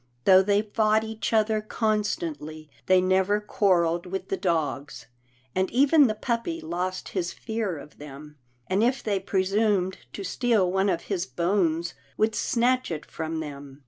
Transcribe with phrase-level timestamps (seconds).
[0.25, 5.05] Though they fought each other constantly, they never quarrelled with the dogs,
[5.53, 8.35] and even the puppy lost his fear of them,
[8.65, 13.79] and if they presumed to steal one of his bones, would snatch it from them.